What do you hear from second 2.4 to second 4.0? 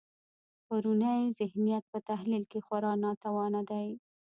کې خورا ناتوانه دی.